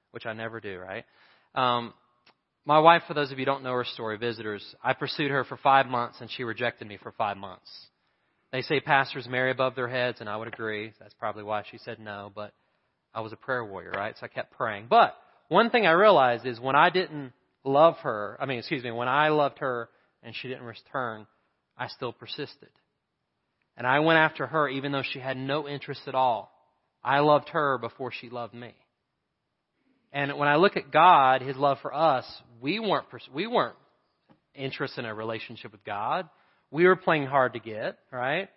[0.10, 1.06] which I never do, right?
[1.54, 1.94] Um,
[2.66, 5.44] my wife, for those of you who don't know her story, visitors, I pursued her
[5.44, 7.70] for five months and she rejected me for five months.
[8.52, 10.94] They say pastors marry above their heads, and I would agree.
[11.00, 12.52] That's probably why she said no, but
[13.14, 14.16] I was a prayer warrior, right?
[14.20, 14.88] So I kept praying.
[14.90, 15.16] But
[15.50, 17.32] one thing I realized is when I didn't
[17.64, 19.90] love her, I mean, excuse me, when I loved her
[20.24, 21.28] and she didn't return,
[21.78, 22.70] I still persisted.
[23.76, 26.52] And I went after her even though she had no interest at all.
[27.04, 28.74] I loved her before she loved me.
[30.12, 32.26] And when I look at God, His love for us,
[32.62, 33.76] we weren't, we weren't
[34.54, 36.30] interested in a relationship with God.
[36.72, 38.50] We were playing hard to get, right?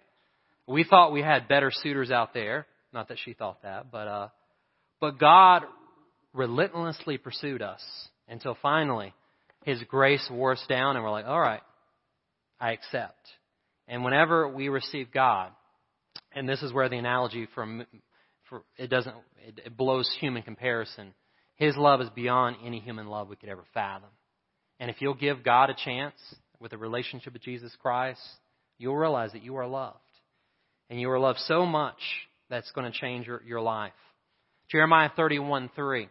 [0.67, 2.67] We thought we had better suitors out there.
[2.93, 4.29] Not that she thought that, but, uh,
[5.01, 5.63] but God
[6.33, 7.83] relentlessly pursued us
[8.29, 9.15] until finally
[9.65, 11.63] His grace wore us down and we're like, all right,
[12.61, 13.19] I accept.
[13.89, 15.51] And whenever we receive God,
[16.33, 17.87] and this is where the analogy from,
[18.49, 19.15] for, it doesn't,
[19.47, 21.15] it, it blows human comparison.
[21.55, 24.11] His love is beyond any human love we could ever fathom.
[24.79, 26.15] And if you'll give God a chance
[26.61, 28.21] with a relationship with Jesus Christ,
[28.79, 29.99] you'll realize that you are loved.
[30.91, 31.99] And you are loved so much
[32.51, 33.93] that's going to change your, your life.
[34.69, 36.09] Jeremiah 31 3.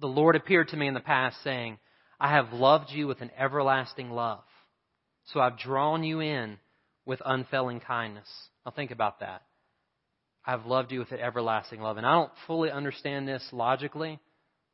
[0.00, 1.78] The Lord appeared to me in the past saying,
[2.20, 4.44] I have loved you with an everlasting love.
[5.26, 6.58] So I've drawn you in
[7.04, 8.28] with unfailing kindness.
[8.64, 9.42] Now think about that.
[10.44, 11.96] I've loved you with an everlasting love.
[11.96, 14.18] And I don't fully understand this logically,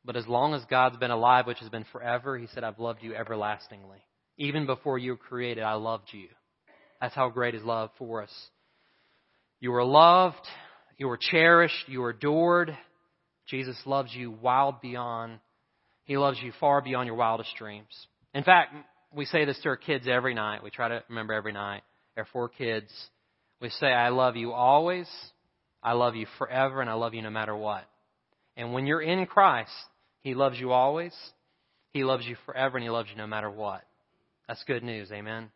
[0.03, 3.03] but as long as God's been alive, which has been forever, He said, I've loved
[3.03, 3.99] you everlastingly.
[4.37, 6.27] Even before you were created, I loved you.
[7.01, 8.31] That's how great His love for us.
[9.59, 10.47] You were loved,
[10.97, 12.75] you were cherished, you were adored.
[13.47, 15.39] Jesus loves you wild beyond,
[16.03, 17.91] He loves you far beyond your wildest dreams.
[18.33, 18.73] In fact,
[19.13, 20.63] we say this to our kids every night.
[20.63, 21.81] We try to remember every night.
[22.19, 22.91] Our four kids.
[23.61, 25.07] We say, I love you always,
[25.81, 27.85] I love you forever, and I love you no matter what.
[28.55, 29.71] And when you're in Christ,
[30.21, 31.13] He loves you always,
[31.91, 33.81] He loves you forever, and He loves you no matter what.
[34.47, 35.11] That's good news.
[35.11, 35.49] Amen.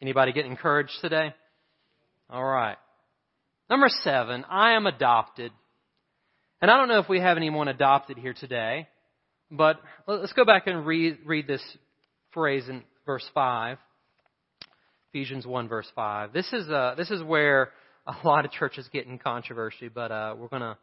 [0.00, 1.34] Anybody get encouraged today?
[2.30, 2.76] All right.
[3.68, 5.50] Number seven, I am adopted.
[6.60, 8.88] And I don't know if we have anyone adopted here today,
[9.50, 11.62] but let's go back and read, read this
[12.32, 13.78] phrase in verse 5.
[15.14, 16.32] Ephesians 1 verse 5.
[16.32, 17.70] This is, uh, this is where
[18.04, 20.76] a lot of churches get in controversy, but uh, we're going to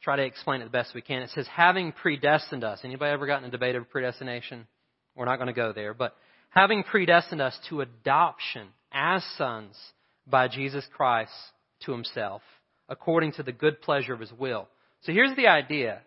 [0.00, 1.22] try to explain it the best we can.
[1.22, 2.78] It says, having predestined us.
[2.84, 4.68] Anybody ever gotten a debate of predestination?
[5.16, 6.14] We're not going to go there, but
[6.50, 9.76] having predestined us to adoption as sons
[10.24, 11.32] by Jesus Christ
[11.84, 12.42] to himself,
[12.88, 14.68] according to the good pleasure of his will.
[15.02, 16.00] So here's the idea.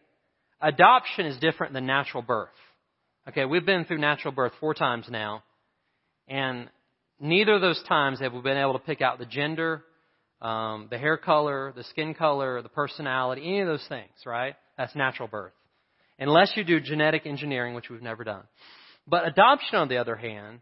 [0.62, 2.48] Adoption is different than natural birth.
[3.28, 5.44] Okay, we've been through natural birth four times now,
[6.30, 6.70] and
[7.20, 9.84] neither of those times have we been able to pick out the gender,
[10.42, 14.56] um, the hair color, the skin color, the personality, any of those things, right?
[14.78, 15.54] That's natural birth.
[16.20, 18.44] Unless you do genetic engineering, which we've never done.
[19.08, 20.62] But adoption, on the other hand,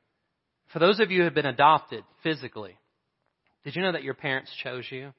[0.71, 2.77] for those of you who have been adopted physically,
[3.63, 5.13] did you know that your parents chose you?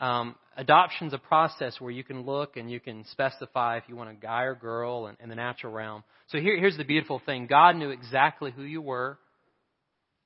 [0.00, 4.10] Um, adoption's a process where you can look and you can specify if you want
[4.10, 6.02] a guy or girl in, in the natural realm.
[6.28, 9.18] So here, here's the beautiful thing God knew exactly who you were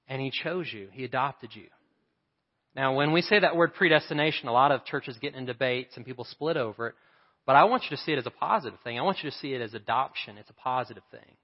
[0.08, 0.88] and He chose you.
[0.92, 1.66] He adopted you.
[2.74, 6.04] Now, when we say that word predestination, a lot of churches get in debates and
[6.04, 6.94] people split over it.
[7.46, 8.98] But I want you to see it as a positive thing.
[8.98, 10.36] I want you to see it as adoption.
[10.36, 11.36] It's a positive thing.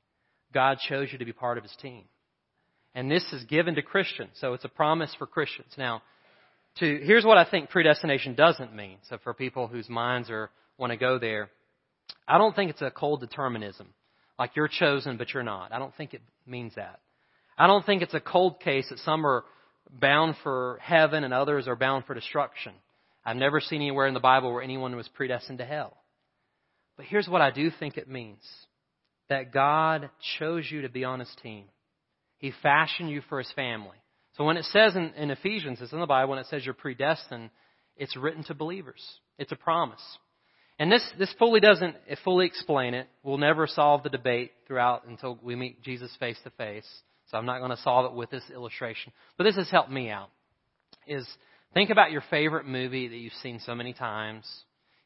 [0.53, 2.05] God chose you to be part of His team.
[2.94, 5.72] And this is given to Christians, so it's a promise for Christians.
[5.79, 6.03] Now,
[6.79, 8.98] to, here's what I think predestination doesn't mean.
[9.09, 11.48] So for people whose minds are want to go there,
[12.29, 13.88] I don't think it's a cold determinism,
[14.38, 15.72] like you're chosen but you're not.
[15.72, 17.01] I don't think it means that.
[17.62, 19.44] I don't think it's a cold case that some are
[19.88, 22.72] bound for heaven and others are bound for destruction.
[23.25, 25.96] I've never seen anywhere in the Bible where anyone was predestined to hell.
[26.96, 28.42] But here's what I do think it means
[29.29, 31.66] that God chose you to be on his team,
[32.38, 33.96] He fashioned you for his family.
[34.37, 36.75] So when it says in, in Ephesians, it's in the Bible, when it says you're
[36.75, 37.51] predestined,
[37.96, 39.05] it's written to believers.
[39.38, 40.03] It's a promise.
[40.81, 41.94] And this, this fully doesn't
[42.25, 43.07] fully explain it.
[43.22, 46.88] We'll never solve the debate throughout until we meet Jesus face to face.
[47.33, 49.12] So I'm not going to solve it with this illustration.
[49.38, 50.29] But this has helped me out.
[51.07, 51.27] Is
[51.73, 54.47] think about your favorite movie that you've seen so many times.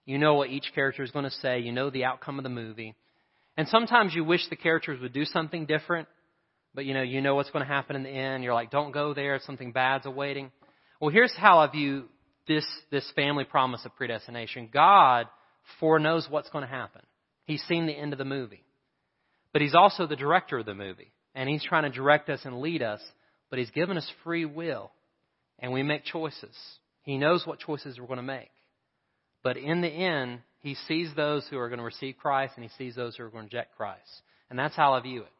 [0.04, 1.60] You know what each character is going to say.
[1.60, 2.96] You know the outcome of the movie.
[3.56, 6.08] And sometimes you wish the characters would do something different,
[6.74, 8.42] but you know, you know what's going to happen in the end.
[8.42, 9.40] You're like, don't go there.
[9.46, 10.50] Something bad's awaiting.
[11.00, 12.06] Well, here's how I view
[12.48, 14.68] this, this family promise of predestination.
[14.72, 15.28] God
[15.78, 17.02] foreknows what's going to happen.
[17.44, 18.64] He's seen the end of the movie.
[19.52, 22.60] But He's also the director of the movie and He's trying to direct us and
[22.60, 23.00] lead us,
[23.50, 24.90] but He's given us free will,
[25.60, 26.56] and we make choices.
[27.02, 28.50] He knows what choices we're going to make.
[29.44, 32.70] But in the end, He sees those who are going to receive Christ, and He
[32.76, 34.00] sees those who are going to reject Christ.
[34.50, 35.32] And that's how I view it.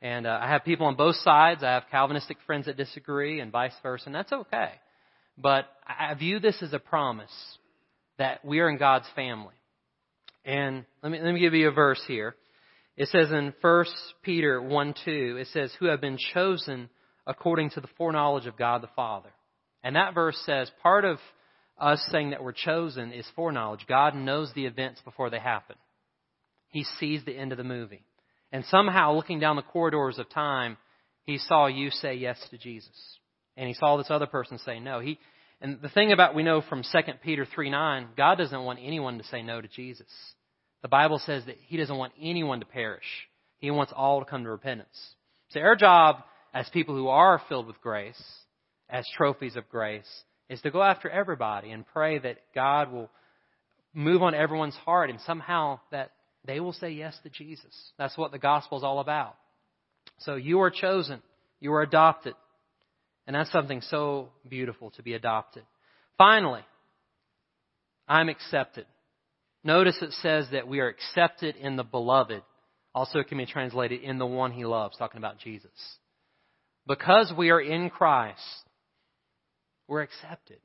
[0.00, 1.62] And uh, I have people on both sides.
[1.62, 4.70] I have Calvinistic friends that disagree, and vice versa, and that's okay.
[5.36, 7.32] But I view this as a promise
[8.18, 9.54] that we are in God's family.
[10.44, 12.36] And let me, let me give you a verse here.
[12.96, 13.84] It says in 1
[14.22, 16.88] Peter 1 2, it says, Who have been chosen
[17.26, 19.30] according to the foreknowledge of God the Father.
[19.82, 21.18] And that verse says part of
[21.78, 23.86] us saying that we're chosen is foreknowledge.
[23.88, 25.76] God knows the events before they happen.
[26.68, 28.04] He sees the end of the movie.
[28.52, 30.76] And somehow, looking down the corridors of time,
[31.24, 33.18] he saw you say yes to Jesus.
[33.56, 35.00] And he saw this other person say no.
[35.00, 35.18] He,
[35.60, 39.18] and the thing about we know from 2 Peter 3 9, God doesn't want anyone
[39.18, 40.06] to say no to Jesus.
[40.86, 43.02] The Bible says that He doesn't want anyone to perish.
[43.58, 44.96] He wants all to come to repentance.
[45.48, 46.18] So our job
[46.54, 48.22] as people who are filled with grace,
[48.88, 50.06] as trophies of grace,
[50.48, 53.10] is to go after everybody and pray that God will
[53.94, 56.12] move on everyone's heart and somehow that
[56.44, 57.74] they will say yes to Jesus.
[57.98, 59.34] That's what the gospel is all about.
[60.20, 61.20] So you are chosen.
[61.58, 62.34] You are adopted.
[63.26, 65.64] And that's something so beautiful to be adopted.
[66.16, 66.62] Finally,
[68.06, 68.86] I'm accepted.
[69.66, 72.40] Notice it says that we are accepted in the beloved.
[72.94, 75.98] Also, it can be translated in the one he loves, talking about Jesus.
[76.86, 78.40] Because we are in Christ,
[79.88, 80.58] we're accepted.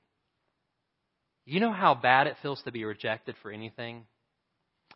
[1.45, 4.05] You know how bad it feels to be rejected for anything?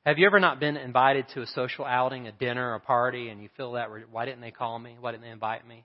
[0.05, 3.41] Have you ever not been invited to a social outing, a dinner, a party, and
[3.41, 4.97] you feel that, why didn't they call me?
[4.99, 5.83] Why didn't they invite me?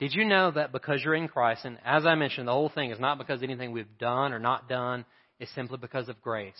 [0.00, 2.90] Did you know that because you're in Christ, and as I mentioned, the whole thing
[2.90, 5.04] is not because anything we've done or not done,
[5.42, 6.54] it's simply because of grace,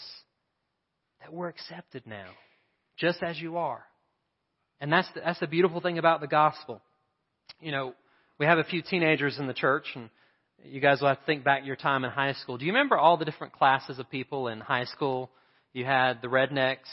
[1.20, 2.26] that we're accepted now,
[2.98, 3.84] just as you are.
[4.80, 6.82] And that's the, that's the beautiful thing about the gospel.
[7.60, 7.94] You know,
[8.40, 10.10] we have a few teenagers in the church, and
[10.64, 12.58] you guys will have to think back your time in high school.
[12.58, 15.30] Do you remember all the different classes of people in high school?
[15.72, 16.90] You had the rednecks,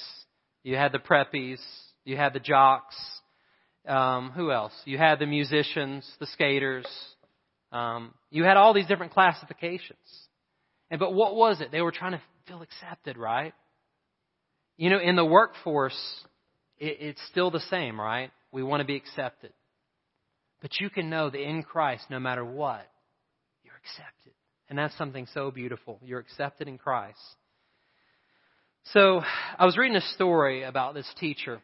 [0.62, 1.60] you had the preppies,
[2.06, 2.96] you had the jocks,
[3.88, 4.74] um, who else?
[4.86, 6.86] You had the musicians, the skaters.
[7.72, 9.98] Um, you had all these different classifications.
[10.90, 11.72] And but what was it?
[11.72, 13.54] They were trying to feel accepted, right?
[14.78, 15.98] You know, in the workforce,
[16.78, 18.32] it, it's still the same, right?
[18.52, 19.54] We want to be accepted.
[20.62, 22.86] But you can know that in Christ, no matter what,
[23.64, 24.34] you're accepted.
[24.70, 26.00] And that's something so beautiful.
[26.04, 27.20] You're accepted in Christ.
[28.94, 29.22] So,
[29.58, 31.62] I was reading a story about this teacher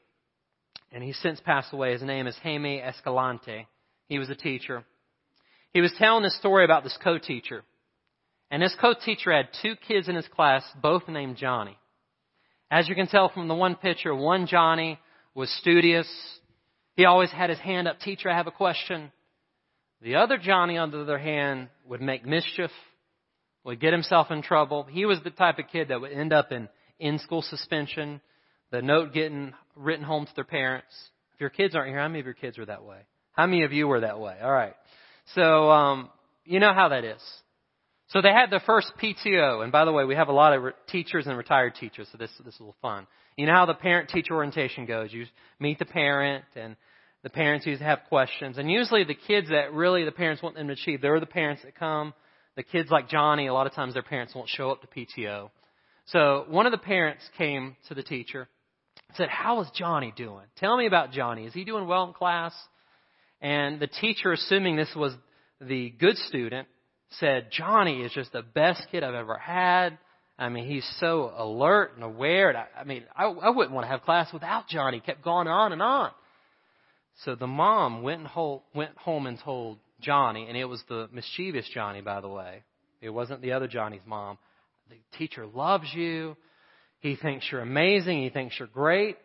[0.91, 1.91] and he's since passed away.
[1.91, 3.67] His name is Jaime Escalante.
[4.07, 4.85] He was a teacher.
[5.73, 7.63] He was telling this story about this co-teacher.
[8.51, 11.77] And this co-teacher had two kids in his class, both named Johnny.
[12.69, 14.99] As you can tell from the one picture, one Johnny
[15.33, 16.07] was studious.
[16.95, 19.11] He always had his hand up, teacher, I have a question.
[20.01, 22.71] The other Johnny, on the other hand, would make mischief,
[23.63, 24.83] would get himself in trouble.
[24.83, 28.21] He was the type of kid that would end up in in-school suspension,
[28.71, 30.93] the note getting written home to their parents.
[31.33, 32.99] If your kids aren't here, how many of your kids were that way?
[33.33, 34.37] How many of you were that way?
[34.41, 34.75] All right.
[35.33, 36.09] So, um,
[36.45, 37.21] you know how that is.
[38.09, 40.63] So they had their first PTO, and by the way, we have a lot of
[40.63, 43.07] re- teachers and retired teachers, so this this is a little fun.
[43.35, 45.11] You know how the parent-teacher orientation goes.
[45.11, 45.25] You
[45.59, 46.75] meet the parent, and
[47.23, 50.67] the parents usually have questions, and usually the kids that really the parents want them
[50.67, 52.13] to achieve, they're the parents that come.
[52.55, 55.49] The kids like Johnny, a lot of times their parents won't show up to PTO.
[56.05, 58.47] So one of the parents came to the teacher
[59.15, 60.45] said, How is Johnny doing?
[60.57, 61.45] Tell me about Johnny.
[61.45, 62.53] Is he doing well in class?
[63.41, 65.13] And the teacher, assuming this was
[65.61, 66.67] the good student,
[67.19, 69.97] said, Johnny is just the best kid I've ever had.
[70.37, 72.49] I mean, he's so alert and aware.
[72.49, 74.99] And I, I mean, I, I wouldn't want to have class without Johnny.
[74.99, 76.11] Kept going on and on.
[77.23, 81.69] So the mom went, and went home and told Johnny, and it was the mischievous
[81.73, 82.63] Johnny, by the way.
[83.01, 84.37] It wasn't the other Johnny's mom.
[84.89, 86.35] The teacher loves you.
[86.99, 88.21] He thinks you're amazing.
[88.21, 89.17] He thinks you're great.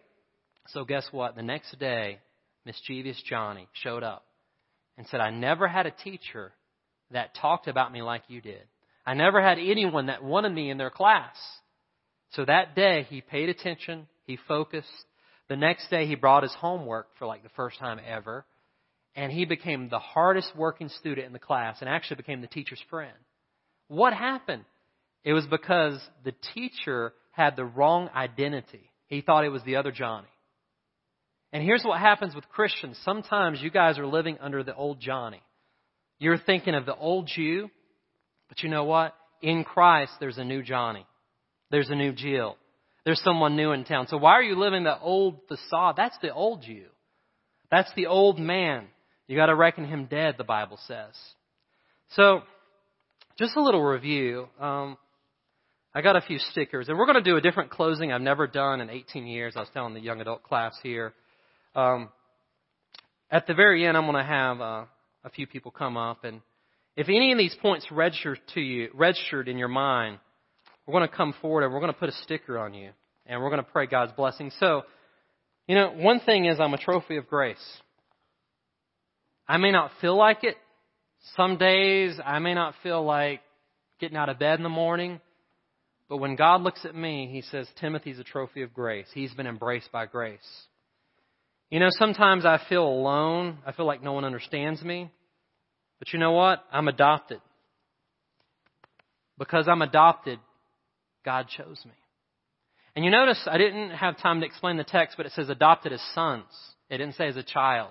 [0.68, 1.34] So guess what?
[1.34, 2.18] The next day,
[2.64, 4.24] mischievous Johnny showed up
[4.96, 6.52] and said, I never had a teacher
[7.10, 8.62] that talked about me like you did.
[9.06, 11.34] I never had anyone that wanted me in their class.
[12.32, 14.06] So that day, he paid attention.
[14.24, 14.88] He focused.
[15.48, 18.44] The next day, he brought his homework for like the first time ever.
[19.16, 22.82] And he became the hardest working student in the class and actually became the teacher's
[22.88, 23.16] friend.
[23.88, 24.64] What happened?
[25.24, 28.88] It was because the teacher had the wrong identity.
[29.08, 30.28] He thought it was the other Johnny.
[31.52, 32.98] And here's what happens with Christians.
[33.04, 35.42] Sometimes you guys are living under the old Johnny.
[36.20, 37.68] You're thinking of the old Jew,
[38.48, 39.14] but you know what?
[39.42, 41.04] In Christ, there's a new Johnny.
[41.70, 42.56] There's a new Jill.
[43.04, 44.06] There's someone new in town.
[44.06, 45.94] So why are you living the old facade?
[45.96, 46.84] That's the old you.
[47.70, 48.86] That's the old man.
[49.26, 51.14] You gotta reckon him dead, the Bible says.
[52.10, 52.42] So,
[53.38, 54.48] just a little review.
[54.60, 54.98] Um,
[55.94, 58.46] I got a few stickers, and we're going to do a different closing I've never
[58.46, 59.54] done in 18 years.
[59.56, 61.14] I was telling the young adult class here.
[61.74, 62.10] Um,
[63.30, 64.84] at the very end, I'm going to have uh,
[65.24, 66.40] a few people come up, and
[66.96, 70.18] if any of these points register to you, registered in your mind,
[70.86, 72.90] we're going to come forward and we're going to put a sticker on you,
[73.26, 74.50] and we're going to pray God's blessing.
[74.58, 74.82] So,
[75.68, 77.56] you know, one thing is I'm a trophy of grace.
[79.46, 80.56] I may not feel like it.
[81.36, 83.40] Some days I may not feel like
[84.00, 85.20] getting out of bed in the morning.
[86.08, 89.06] But when God looks at me, He says, Timothy's a trophy of grace.
[89.14, 90.38] He's been embraced by grace.
[91.70, 93.58] You know, sometimes I feel alone.
[93.64, 95.10] I feel like no one understands me.
[96.00, 96.64] But you know what?
[96.72, 97.40] I'm adopted.
[99.38, 100.38] Because I'm adopted,
[101.24, 101.92] God chose me.
[102.96, 105.92] And you notice I didn't have time to explain the text, but it says adopted
[105.92, 106.44] as sons.
[106.88, 107.90] It didn't say as a child.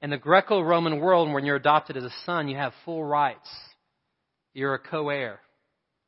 [0.00, 3.48] In the Greco-Roman world, when you're adopted as a son, you have full rights.
[4.54, 5.40] You're a co-heir.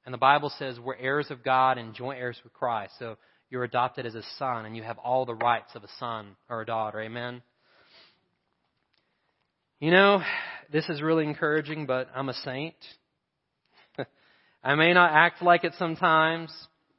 [0.07, 2.95] And the Bible says we're heirs of God and joint heirs with Christ.
[2.99, 3.19] So
[3.53, 6.63] you're adopted as a son and you have all the rights of a son or
[6.63, 7.03] a daughter.
[7.03, 7.43] Amen.
[9.79, 10.23] You know,
[10.73, 12.75] this is really encouraging, but I'm a saint.
[14.65, 16.51] I may not act like it sometimes.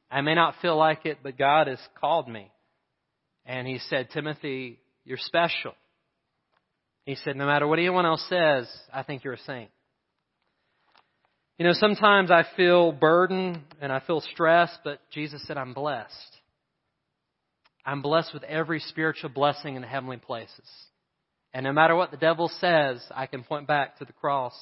[0.08, 2.52] I may not feel like it, but God has called me.
[3.44, 5.74] And He said, Timothy, you're special.
[7.04, 9.70] He said, no matter what anyone else says, I think you're a saint.
[11.58, 16.34] You know, sometimes I feel burdened and I feel stressed, but Jesus said, I'm blessed.
[17.84, 20.68] I'm blessed with every spiritual blessing in the heavenly places.
[21.52, 24.54] And no matter what the devil says, I can point back to the cross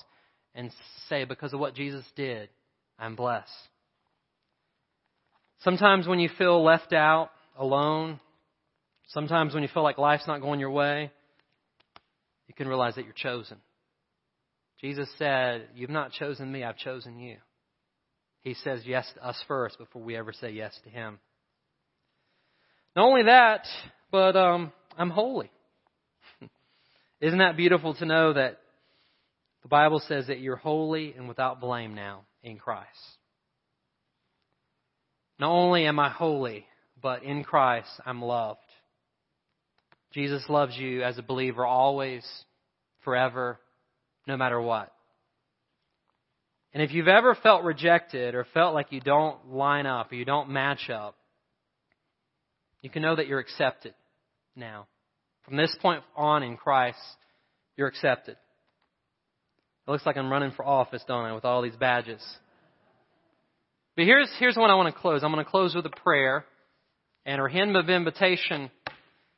[0.55, 0.71] and
[1.09, 2.49] say, because of what Jesus did,
[2.99, 3.51] I'm blessed.
[5.61, 8.19] Sometimes when you feel left out, alone,
[9.09, 11.11] sometimes when you feel like life's not going your way,
[12.49, 13.59] you can realize that you're chosen.
[14.81, 17.37] Jesus said, You've not chosen me, I've chosen you.
[18.41, 21.21] He says yes to us first before we ever say yes to Him.
[22.95, 23.67] Not only that,
[24.11, 25.51] but um, I'm holy.
[27.21, 28.59] Isn't that beautiful to know that
[29.63, 32.89] the Bible says that you're holy and without blame now in Christ?
[35.39, 36.67] Not only am I holy,
[37.01, 38.61] but in Christ I'm loved.
[40.13, 42.25] Jesus loves you as a believer always,
[43.03, 43.59] forever,
[44.27, 44.93] no matter what.
[46.75, 50.25] And if you've ever felt rejected or felt like you don't line up or you
[50.25, 51.17] don't match up,
[52.83, 53.95] you can know that you're accepted
[54.55, 54.87] now.
[55.45, 56.99] From this point on in Christ,
[57.77, 58.37] you're accepted.
[59.87, 62.23] It looks like I'm running for office, don't I, with all these badges.
[63.97, 65.25] But here's, here's what I want to close.
[65.25, 66.45] I'm going to close with a prayer.
[67.25, 68.71] And our hymn of invitation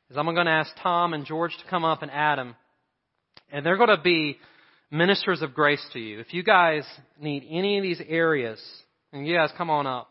[0.09, 2.55] is I'm going to ask Tom and George to come up and Adam.
[3.51, 4.37] And they're going to be
[4.91, 6.19] ministers of grace to you.
[6.19, 6.83] If you guys
[7.19, 8.61] need any of these areas,
[9.15, 10.09] and you guys come on up.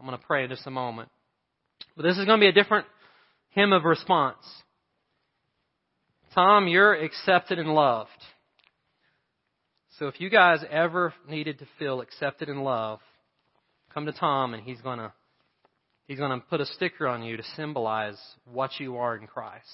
[0.00, 1.10] I'm going to pray in just a moment.
[1.96, 2.86] But this is going to be a different
[3.50, 4.44] hymn of response.
[6.34, 8.10] Tom, you're accepted and loved.
[9.98, 13.02] So if you guys ever needed to feel accepted and loved,
[13.94, 15.10] come to Tom and he's going to
[16.06, 19.64] he's going to put a sticker on you to symbolize what you are in Christ.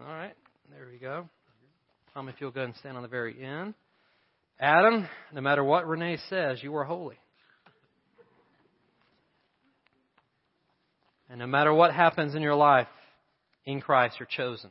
[0.00, 0.34] All right,
[0.70, 1.28] there we go.
[2.14, 3.74] Tom, if you'll go and stand on the very end.
[4.58, 7.18] Adam, no matter what Renee says, you are holy.
[11.34, 12.86] And no matter what happens in your life,
[13.64, 14.70] in Christ, you're chosen.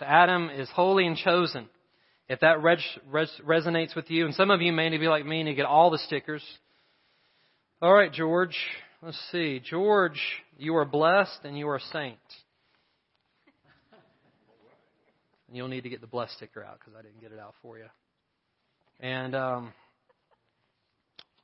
[0.00, 1.68] So Adam is holy and chosen.
[2.28, 5.06] If that res- res- resonates with you, and some of you may need to be
[5.06, 6.42] like me and you get all the stickers.
[7.80, 8.56] All right, George.
[9.00, 9.60] Let's see.
[9.64, 10.20] George,
[10.58, 12.18] you are blessed and you are a saint.
[15.52, 17.78] You'll need to get the blessed sticker out because I didn't get it out for
[17.78, 17.86] you.
[18.98, 19.72] And um,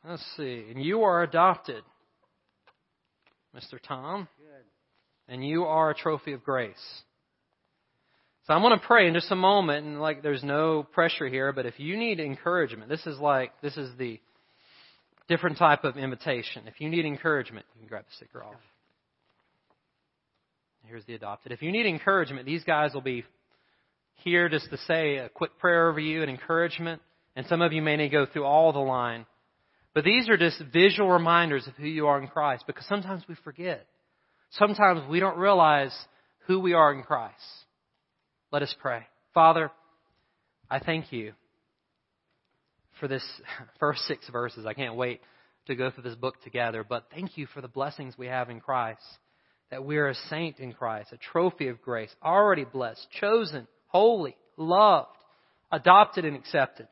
[0.04, 0.64] let's see.
[0.68, 1.84] And you are adopted.
[3.56, 3.78] Mr.
[3.82, 4.28] Tom.
[4.38, 5.32] Good.
[5.32, 6.74] And you are a trophy of grace.
[8.46, 11.52] So I'm going to pray in just a moment, and like there's no pressure here,
[11.52, 14.20] but if you need encouragement, this is like this is the
[15.28, 16.68] different type of invitation.
[16.68, 18.54] If you need encouragement, you can grab the sticker off.
[20.84, 21.50] Here's the adopted.
[21.50, 23.24] If you need encouragement, these guys will be
[24.16, 27.02] here just to say a quick prayer over you and encouragement.
[27.34, 29.26] And some of you may need to go through all the line.
[29.96, 33.34] But these are just visual reminders of who you are in Christ because sometimes we
[33.42, 33.86] forget.
[34.50, 35.96] Sometimes we don't realize
[36.46, 37.34] who we are in Christ.
[38.52, 39.06] Let us pray.
[39.32, 39.70] Father,
[40.70, 41.32] I thank you
[43.00, 43.24] for this
[43.80, 44.66] first six verses.
[44.66, 45.22] I can't wait
[45.66, 48.60] to go through this book together, but thank you for the blessings we have in
[48.60, 49.00] Christ.
[49.70, 54.36] That we are a saint in Christ, a trophy of grace, already blessed, chosen, holy,
[54.58, 55.08] loved,
[55.72, 56.86] adopted, and accepted.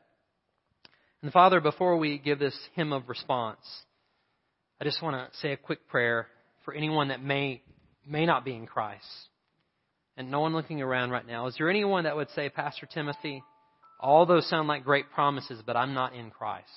[1.25, 3.57] And Father, before we give this hymn of response,
[4.79, 6.27] I just want to say a quick prayer
[6.63, 7.63] for anyone that may
[8.05, 9.07] may not be in Christ.
[10.17, 11.47] And no one looking around right now.
[11.47, 13.41] Is there anyone that would say, Pastor Timothy,
[13.99, 16.69] all those sound like great promises, but I'm not in Christ.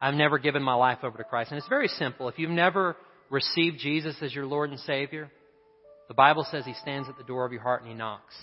[0.00, 1.50] I've never given my life over to Christ.
[1.50, 2.28] And it's very simple.
[2.28, 2.96] If you've never
[3.28, 5.32] received Jesus as your Lord and Savior,
[6.06, 8.36] the Bible says He stands at the door of your heart and He knocks.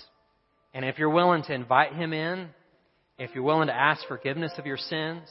[0.74, 2.50] And if you're willing to invite him in,
[3.20, 5.28] if you're willing to ask forgiveness of your sins,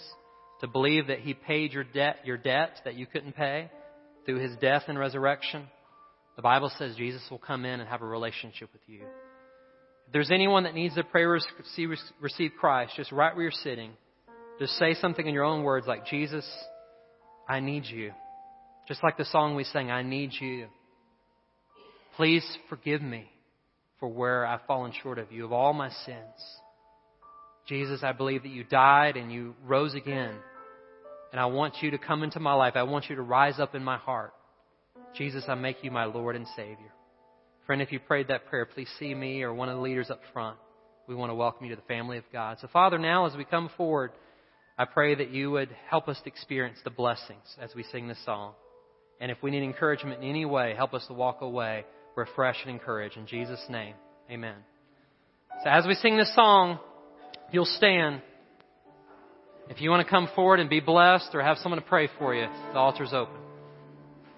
[0.61, 3.71] to believe that he paid your debt, your debt that you couldn't pay
[4.27, 5.67] through his death and resurrection,
[6.37, 9.01] the Bible says Jesus will come in and have a relationship with you.
[10.07, 13.93] If there's anyone that needs to pray receive, Christ, just right where you're sitting,
[14.59, 16.47] just say something in your own words like, Jesus,
[17.49, 18.13] I need you.
[18.87, 20.67] Just like the song we sang, I need you.
[22.17, 23.31] Please forgive me
[24.01, 26.17] for where I've fallen short of you, of all my sins.
[27.69, 30.35] Jesus, I believe that you died and you rose again.
[31.33, 32.75] And I want you to come into my life.
[32.77, 34.33] I want you to rise up in my heart.
[35.15, 36.93] Jesus, I make you my Lord and Savior.
[37.67, 40.21] Friend, if you prayed that prayer, please see me or one of the leaders up
[40.33, 40.57] front.
[41.07, 42.57] We want to welcome you to the family of God.
[42.61, 44.13] So, Father, now as we come forward,
[44.79, 48.23] I pray that you would help us to experience the blessings as we sing this
[48.25, 48.55] song.
[49.21, 51.85] And if we need encouragement in any way, help us to walk away
[52.19, 53.17] refreshed and encouraged.
[53.17, 53.95] In Jesus' name,
[54.31, 54.57] amen.
[55.63, 56.79] So as we sing this song,
[57.51, 58.23] you'll stand.
[59.69, 62.35] If you want to come forward and be blessed or have someone to pray for
[62.35, 63.48] you, the altar's open.